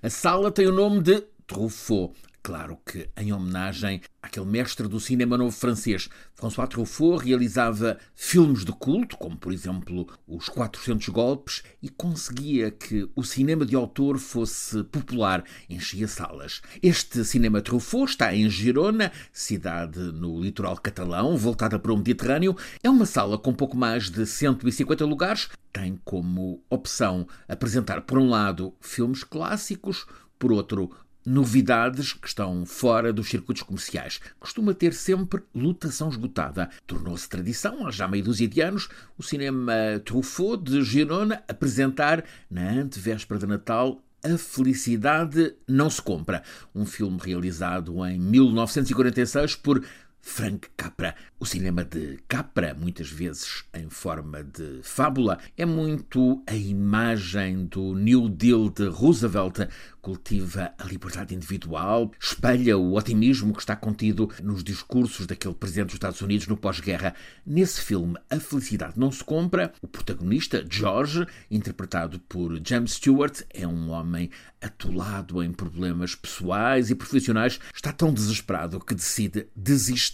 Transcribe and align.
A 0.00 0.08
sala 0.08 0.52
tem 0.52 0.64
o 0.68 0.72
nome 0.72 1.02
de 1.02 1.20
Truffaut. 1.44 2.14
Claro 2.48 2.78
que 2.82 3.10
em 3.14 3.30
homenagem 3.30 4.00
àquele 4.22 4.46
mestre 4.46 4.88
do 4.88 4.98
cinema 4.98 5.36
novo 5.36 5.54
francês, 5.54 6.08
François 6.34 6.66
Truffaut 6.66 7.22
realizava 7.22 7.98
filmes 8.14 8.64
de 8.64 8.72
culto, 8.72 9.18
como 9.18 9.36
por 9.36 9.52
exemplo 9.52 10.08
Os 10.26 10.48
400 10.48 11.10
Golpes, 11.10 11.62
e 11.82 11.90
conseguia 11.90 12.70
que 12.70 13.06
o 13.14 13.22
cinema 13.22 13.66
de 13.66 13.76
autor 13.76 14.16
fosse 14.16 14.82
popular, 14.84 15.44
enchia 15.68 16.08
salas. 16.08 16.62
Este 16.82 17.22
cinema 17.22 17.60
Truffaut 17.60 18.12
está 18.12 18.34
em 18.34 18.48
Girona, 18.48 19.12
cidade 19.30 19.98
no 19.98 20.40
litoral 20.40 20.78
catalão, 20.78 21.36
voltada 21.36 21.78
para 21.78 21.92
o 21.92 21.98
Mediterrâneo. 21.98 22.56
É 22.82 22.88
uma 22.88 23.04
sala 23.04 23.36
com 23.36 23.52
pouco 23.52 23.76
mais 23.76 24.08
de 24.08 24.24
150 24.24 25.04
lugares. 25.04 25.50
Tem 25.70 26.00
como 26.02 26.64
opção 26.70 27.28
apresentar, 27.46 28.00
por 28.00 28.18
um 28.18 28.30
lado, 28.30 28.72
filmes 28.80 29.22
clássicos, 29.22 30.06
por 30.38 30.50
outro, 30.52 30.90
novidades 31.28 32.12
que 32.12 32.26
estão 32.26 32.64
fora 32.64 33.12
dos 33.12 33.28
circuitos 33.28 33.62
comerciais. 33.62 34.20
Costuma 34.40 34.72
ter 34.72 34.94
sempre 34.94 35.42
lutação 35.54 36.08
esgotada. 36.08 36.70
Tornou-se 36.86 37.28
tradição, 37.28 37.86
há 37.86 37.90
já 37.90 38.08
meia 38.08 38.22
dúzia 38.22 38.48
de 38.48 38.60
anos, 38.60 38.88
o 39.16 39.22
cinema 39.22 39.72
Truffaut 40.04 40.62
de 40.62 40.82
Girona 40.82 41.42
apresentar, 41.46 42.24
na 42.50 42.70
antevéspera 42.70 43.40
de 43.40 43.46
Natal, 43.46 44.02
a 44.24 44.36
Felicidade 44.36 45.54
Não 45.66 45.88
Se 45.88 46.02
Compra, 46.02 46.42
um 46.74 46.84
filme 46.84 47.18
realizado 47.22 48.04
em 48.04 48.18
1946 48.18 49.56
por 49.56 49.84
Frank 50.20 50.68
Capra. 50.76 51.14
O 51.40 51.46
cinema 51.46 51.84
de 51.84 52.18
Capra, 52.26 52.74
muitas 52.74 53.08
vezes 53.08 53.64
em 53.72 53.88
forma 53.88 54.42
de 54.42 54.80
fábula, 54.82 55.38
é 55.56 55.64
muito 55.64 56.42
a 56.46 56.54
imagem 56.54 57.64
do 57.66 57.94
New 57.94 58.28
Deal 58.28 58.68
de 58.68 58.88
Roosevelt, 58.88 59.68
cultiva 60.02 60.72
a 60.78 60.84
liberdade 60.84 61.34
individual, 61.34 62.10
espelha 62.20 62.76
o 62.76 62.94
otimismo 62.96 63.52
que 63.52 63.60
está 63.60 63.76
contido 63.76 64.30
nos 64.42 64.64
discursos 64.64 65.26
daquele 65.26 65.54
presidente 65.54 65.86
dos 65.86 65.94
Estados 65.94 66.20
Unidos 66.20 66.46
no 66.46 66.56
pós-guerra. 66.56 67.14
Nesse 67.46 67.80
filme, 67.80 68.16
A 68.28 68.40
Felicidade 68.40 68.98
Não 68.98 69.12
Se 69.12 69.22
Compra, 69.22 69.72
o 69.80 69.86
protagonista, 69.86 70.64
George, 70.68 71.26
interpretado 71.50 72.18
por 72.20 72.60
James 72.66 72.92
Stewart, 72.92 73.42
é 73.50 73.66
um 73.66 73.90
homem 73.90 74.30
atolado 74.60 75.42
em 75.42 75.52
problemas 75.52 76.16
pessoais 76.16 76.90
e 76.90 76.94
profissionais, 76.94 77.60
está 77.72 77.92
tão 77.92 78.12
desesperado 78.12 78.80
que 78.80 78.94
decide 78.94 79.46
desistir, 79.54 80.07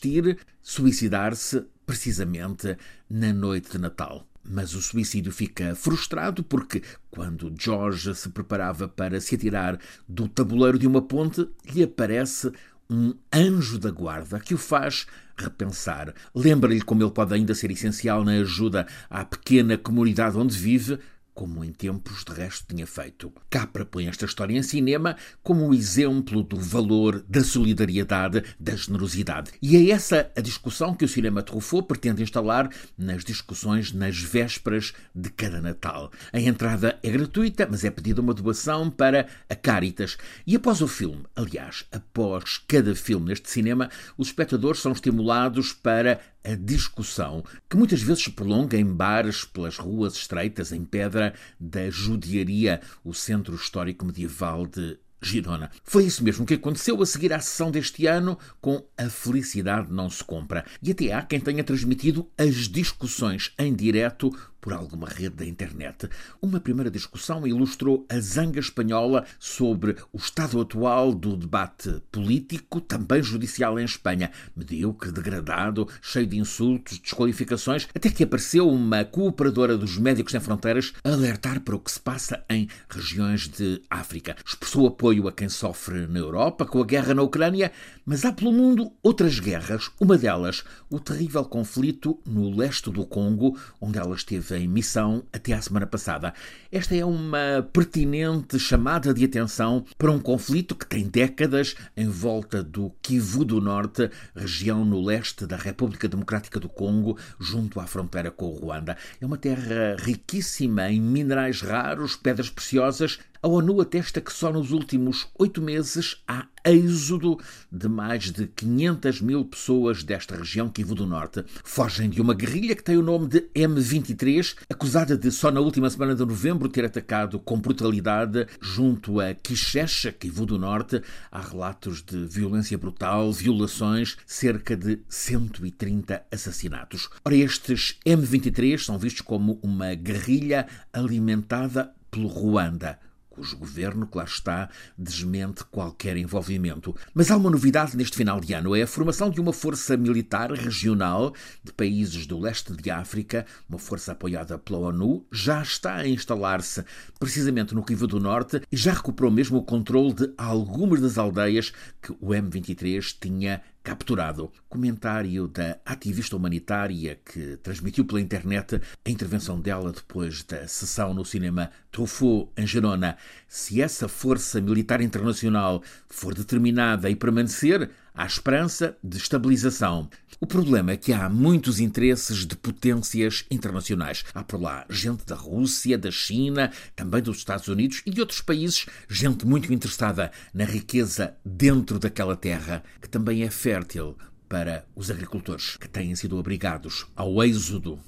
suicidar-se 0.62 1.64
precisamente 1.86 2.76
na 3.08 3.32
noite 3.32 3.72
de 3.72 3.78
Natal. 3.78 4.26
Mas 4.46 4.74
o 4.74 4.82
suicídio 4.82 5.32
fica 5.32 5.74
frustrado 5.74 6.42
porque, 6.42 6.82
quando 7.10 7.54
George 7.58 8.14
se 8.14 8.28
preparava 8.28 8.86
para 8.86 9.20
se 9.20 9.34
atirar 9.34 9.78
do 10.06 10.28
tabuleiro 10.28 10.78
de 10.78 10.86
uma 10.86 11.00
ponte, 11.00 11.48
lhe 11.72 11.82
aparece 11.82 12.52
um 12.90 13.14
anjo 13.32 13.78
da 13.78 13.90
guarda 13.90 14.38
que 14.38 14.54
o 14.54 14.58
faz 14.58 15.06
repensar. 15.36 16.14
Lembra-lhe 16.34 16.82
como 16.82 17.02
ele 17.02 17.10
pode 17.10 17.34
ainda 17.34 17.54
ser 17.54 17.70
essencial 17.70 18.24
na 18.24 18.32
ajuda 18.32 18.86
à 19.08 19.24
pequena 19.24 19.78
comunidade 19.78 20.36
onde 20.36 20.56
vive, 20.56 20.98
como 21.34 21.64
em 21.64 21.72
tempos 21.72 22.24
de 22.24 22.32
resto 22.32 22.64
tinha 22.68 22.86
feito. 22.86 23.32
Capra 23.50 23.84
põe 23.84 24.06
esta 24.06 24.24
história 24.24 24.56
em 24.56 24.62
cinema 24.62 25.16
como 25.42 25.66
um 25.66 25.74
exemplo 25.74 26.42
do 26.42 26.56
valor 26.56 27.24
da 27.28 27.42
solidariedade, 27.42 28.42
da 28.58 28.76
generosidade. 28.76 29.50
E 29.60 29.76
é 29.76 29.90
essa 29.90 30.30
a 30.36 30.40
discussão 30.40 30.94
que 30.94 31.04
o 31.04 31.08
cinema 31.08 31.42
Truffaut 31.42 31.86
pretende 31.88 32.22
instalar 32.22 32.70
nas 32.96 33.24
discussões 33.24 33.92
nas 33.92 34.18
vésperas 34.18 34.92
de 35.14 35.28
cada 35.30 35.60
Natal. 35.60 36.10
A 36.32 36.40
entrada 36.40 36.98
é 37.02 37.10
gratuita, 37.10 37.66
mas 37.70 37.84
é 37.84 37.90
pedida 37.90 38.20
uma 38.20 38.34
doação 38.34 38.88
para 38.88 39.26
a 39.48 39.54
Caritas. 39.54 40.16
E 40.46 40.54
após 40.54 40.80
o 40.80 40.86
filme, 40.88 41.24
aliás, 41.34 41.84
após 41.90 42.58
cada 42.68 42.94
filme 42.94 43.26
neste 43.26 43.50
cinema, 43.50 43.90
os 44.16 44.28
espectadores 44.28 44.80
são 44.80 44.92
estimulados 44.92 45.72
para 45.72 46.20
a 46.44 46.54
discussão, 46.54 47.42
que 47.68 47.76
muitas 47.76 48.02
vezes 48.02 48.24
se 48.24 48.30
prolonga 48.30 48.76
em 48.76 48.84
bares 48.84 49.44
pelas 49.44 49.78
ruas 49.78 50.14
estreitas 50.14 50.72
em 50.72 50.84
pedra 50.84 51.34
da 51.58 51.88
judiaria, 51.88 52.80
o 53.02 53.14
centro 53.14 53.54
histórico 53.54 54.04
medieval 54.04 54.66
de 54.66 54.98
Girona. 55.24 55.70
Foi 55.82 56.04
isso 56.04 56.22
mesmo 56.22 56.44
que 56.44 56.54
aconteceu 56.54 57.00
a 57.00 57.06
seguir 57.06 57.32
à 57.32 57.40
sessão 57.40 57.70
deste 57.70 58.06
ano 58.06 58.38
com 58.60 58.84
A 58.96 59.08
Felicidade 59.08 59.90
Não 59.90 60.10
Se 60.10 60.22
Compra. 60.22 60.64
E 60.82 60.90
até 60.90 61.12
há 61.12 61.22
quem 61.22 61.40
tenha 61.40 61.64
transmitido 61.64 62.28
as 62.36 62.68
discussões 62.68 63.52
em 63.58 63.74
direto 63.74 64.30
por 64.64 64.72
alguma 64.72 65.06
rede 65.06 65.36
da 65.36 65.44
internet. 65.44 66.08
Uma 66.40 66.58
primeira 66.58 66.90
discussão 66.90 67.46
ilustrou 67.46 68.06
a 68.08 68.18
zanga 68.18 68.58
espanhola 68.58 69.26
sobre 69.38 69.94
o 70.10 70.16
estado 70.16 70.58
atual 70.58 71.12
do 71.12 71.36
debate 71.36 72.02
político, 72.10 72.80
também 72.80 73.22
judicial 73.22 73.78
em 73.78 73.84
Espanha. 73.84 74.30
Medíocre, 74.56 75.12
degradado, 75.12 75.86
cheio 76.00 76.26
de 76.26 76.38
insultos, 76.38 76.98
desqualificações, 76.98 77.86
até 77.94 78.08
que 78.08 78.24
apareceu 78.24 78.66
uma 78.66 79.04
cooperadora 79.04 79.76
dos 79.76 79.98
Médicos 79.98 80.32
Sem 80.32 80.40
Fronteiras 80.40 80.94
alertar 81.04 81.60
para 81.60 81.76
o 81.76 81.78
que 81.78 81.92
se 81.92 82.00
passa 82.00 82.42
em 82.48 82.66
regiões 82.88 83.46
de 83.46 83.82
África. 83.90 84.34
Expressou 84.46 84.86
apoio 84.86 85.28
a 85.28 85.32
quem 85.32 85.50
sofre 85.50 86.06
na 86.06 86.20
Europa 86.20 86.64
com 86.64 86.80
a 86.80 86.86
guerra 86.86 87.12
na 87.12 87.20
Ucrânia, 87.20 87.70
mas 88.06 88.24
há 88.24 88.32
pelo 88.32 88.50
mundo 88.50 88.90
outras 89.02 89.38
guerras. 89.38 89.90
Uma 90.00 90.16
delas, 90.16 90.64
o 90.88 90.98
terrível 90.98 91.44
conflito 91.44 92.18
no 92.24 92.48
leste 92.48 92.90
do 92.90 93.04
Congo, 93.04 93.58
onde 93.78 93.98
ela 93.98 94.14
esteve 94.14 94.53
em 94.56 94.68
missão 94.68 95.24
até 95.32 95.52
à 95.52 95.60
semana 95.60 95.86
passada. 95.86 96.32
Esta 96.70 96.94
é 96.96 97.04
uma 97.04 97.68
pertinente 97.72 98.58
chamada 98.58 99.12
de 99.12 99.24
atenção 99.24 99.84
para 99.98 100.10
um 100.10 100.18
conflito 100.18 100.74
que 100.74 100.86
tem 100.86 101.06
décadas 101.06 101.74
em 101.96 102.08
volta 102.08 102.62
do 102.62 102.90
Kivu 103.02 103.44
do 103.44 103.60
Norte, 103.60 104.10
região 104.34 104.84
no 104.84 105.04
leste 105.04 105.46
da 105.46 105.56
República 105.56 106.08
Democrática 106.08 106.58
do 106.58 106.68
Congo, 106.68 107.18
junto 107.38 107.80
à 107.80 107.86
fronteira 107.86 108.30
com 108.30 108.46
o 108.46 108.54
Ruanda. 108.54 108.96
É 109.20 109.26
uma 109.26 109.36
terra 109.36 109.96
riquíssima 109.98 110.90
em 110.90 111.00
minerais 111.00 111.60
raros, 111.60 112.16
pedras 112.16 112.50
preciosas, 112.50 113.18
a 113.44 113.46
ONU 113.46 113.78
atesta 113.82 114.22
que 114.22 114.32
só 114.32 114.50
nos 114.50 114.70
últimos 114.70 115.28
oito 115.38 115.60
meses 115.60 116.16
há 116.26 116.46
êxodo 116.64 117.38
de 117.70 117.90
mais 117.90 118.32
de 118.32 118.46
500 118.46 119.20
mil 119.20 119.44
pessoas 119.44 120.02
desta 120.02 120.34
região 120.34 120.70
Kivu 120.70 120.94
do 120.94 121.04
Norte. 121.04 121.44
Fogem 121.62 122.08
de 122.08 122.22
uma 122.22 122.32
guerrilha 122.32 122.74
que 122.74 122.82
tem 122.82 122.96
o 122.96 123.02
nome 123.02 123.26
de 123.26 123.42
M23, 123.54 124.56
acusada 124.70 125.14
de 125.14 125.30
só 125.30 125.50
na 125.50 125.60
última 125.60 125.90
semana 125.90 126.14
de 126.14 126.24
novembro 126.24 126.70
ter 126.70 126.86
atacado 126.86 127.38
com 127.38 127.60
brutalidade 127.60 128.46
junto 128.62 129.20
a 129.20 129.34
Quixecha, 129.34 130.10
Kivu 130.10 130.46
do 130.46 130.58
Norte. 130.58 131.02
Há 131.30 131.42
relatos 131.42 132.00
de 132.00 132.24
violência 132.24 132.78
brutal, 132.78 133.30
violações, 133.30 134.16
cerca 134.24 134.74
de 134.74 135.00
130 135.06 136.24
assassinatos. 136.32 137.10
Ora, 137.22 137.36
estes 137.36 137.98
M23 138.06 138.78
são 138.78 138.98
vistos 138.98 139.20
como 139.20 139.60
uma 139.62 139.94
guerrilha 139.94 140.66
alimentada 140.94 141.92
pelo 142.10 142.28
Ruanda 142.28 142.98
cujo 143.34 143.56
governo, 143.56 144.06
claro 144.06 144.28
está, 144.28 144.70
desmente 144.96 145.64
qualquer 145.64 146.16
envolvimento. 146.16 146.94
Mas 147.12 147.30
há 147.30 147.36
uma 147.36 147.50
novidade 147.50 147.96
neste 147.96 148.16
final 148.16 148.40
de 148.40 148.52
ano: 148.52 148.76
é 148.76 148.82
a 148.82 148.86
formação 148.86 149.28
de 149.28 149.40
uma 149.40 149.52
força 149.52 149.96
militar 149.96 150.52
regional 150.52 151.34
de 151.62 151.72
países 151.72 152.26
do 152.26 152.38
leste 152.38 152.72
de 152.72 152.90
África, 152.90 153.44
uma 153.68 153.78
força 153.78 154.12
apoiada 154.12 154.56
pela 154.56 154.78
ONU, 154.78 155.26
já 155.32 155.60
está 155.60 155.96
a 155.96 156.08
instalar-se 156.08 156.84
precisamente 157.18 157.74
no 157.74 157.84
Kivu 157.84 158.06
do 158.06 158.20
Norte 158.20 158.62
e 158.70 158.76
já 158.76 158.92
recuperou 158.92 159.30
mesmo 159.30 159.58
o 159.58 159.64
controle 159.64 160.14
de 160.14 160.32
algumas 160.38 161.00
das 161.00 161.18
aldeias 161.18 161.72
que 162.00 162.12
o 162.12 162.28
M23 162.28 163.16
tinha 163.20 163.60
capturado. 163.84 164.50
Comentário 164.68 165.46
da 165.46 165.78
ativista 165.84 166.34
humanitária 166.34 167.20
que 167.22 167.58
transmitiu 167.58 168.06
pela 168.06 168.20
internet 168.20 168.80
a 169.04 169.10
intervenção 169.10 169.60
dela 169.60 169.92
depois 169.92 170.42
da 170.42 170.66
sessão 170.66 171.12
no 171.12 171.24
cinema 171.24 171.70
Truffaut, 171.92 172.50
em 172.56 172.66
Gerona. 172.66 173.18
Se 173.46 173.82
essa 173.82 174.08
força 174.08 174.60
militar 174.60 175.02
internacional 175.02 175.82
for 176.08 176.34
determinada 176.34 177.10
e 177.10 177.14
permanecer, 177.14 177.90
há 178.14 178.24
esperança 178.24 178.96
de 179.02 179.16
estabilização. 179.16 180.08
O 180.40 180.46
problema 180.46 180.92
é 180.92 180.96
que 180.96 181.12
há 181.12 181.28
muitos 181.28 181.80
interesses 181.80 182.46
de 182.46 182.56
potências 182.56 183.44
internacionais. 183.50 184.24
Há 184.32 184.44
por 184.44 184.60
lá 184.60 184.86
gente 184.88 185.26
da 185.26 185.34
Rússia, 185.34 185.98
da 185.98 186.10
China, 186.10 186.70
também 186.94 187.20
dos 187.20 187.38
Estados 187.38 187.66
Unidos 187.66 188.02
e 188.06 188.10
de 188.10 188.20
outros 188.20 188.40
países, 188.40 188.86
gente 189.08 189.44
muito 189.44 189.72
interessada 189.72 190.30
na 190.52 190.64
riqueza 190.64 191.36
dentro 191.44 191.98
daquela 191.98 192.36
terra, 192.36 192.84
que 193.00 193.08
também 193.08 193.42
é 193.42 193.50
fértil 193.50 194.16
para 194.48 194.86
os 194.94 195.10
agricultores 195.10 195.76
que 195.76 195.88
têm 195.88 196.14
sido 196.14 196.36
obrigados 196.36 197.06
ao 197.16 197.42
êxodo 197.42 197.98